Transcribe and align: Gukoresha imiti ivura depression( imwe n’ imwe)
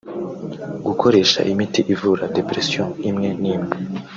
Gukoresha 0.85 1.39
imiti 1.51 1.79
ivura 1.93 2.25
depression( 2.37 2.89
imwe 3.09 3.29
n’ 3.41 3.43
imwe) 3.53 3.75